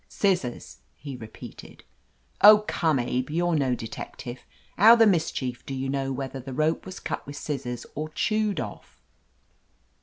[0.09, 1.83] "Scissors!" he repeated.
[2.41, 4.39] "Oh, come, Abe, you're no detective.
[4.75, 8.59] How the mischief do you know whether the rope was cut with scissors or chewed
[8.59, 8.99] off